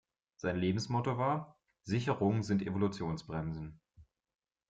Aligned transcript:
Sein 0.37 0.57
Lebensmotto 0.57 1.19
war: 1.19 1.59
Sicherungen 1.83 2.41
sind 2.41 2.63
Evolutionsbremsen. 2.65 3.79